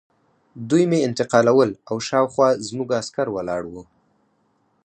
دوی 0.69 0.83
مې 0.89 0.99
انتقالول 1.07 1.69
او 1.89 1.95
شاوخوا 2.07 2.47
زموږ 2.67 2.89
عسکر 3.01 3.27
ولاړ 3.31 3.61
وو 3.67 3.83